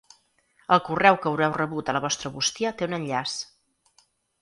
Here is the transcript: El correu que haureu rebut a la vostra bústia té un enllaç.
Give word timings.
El 0.75 0.81
correu 0.87 1.19
que 1.25 1.29
haureu 1.33 1.53
rebut 1.59 1.93
a 1.93 1.97
la 1.99 2.03
vostra 2.09 2.35
bústia 2.41 2.75
té 2.81 2.91
un 2.91 3.01
enllaç. 3.01 3.39